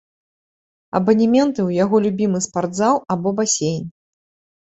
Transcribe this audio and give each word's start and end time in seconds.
Абанементы 0.99 1.59
ў 1.63 1.69
яго 1.83 1.99
любімы 2.05 2.39
спартзал 2.47 2.95
або 3.17 3.29
басейн. 3.41 3.85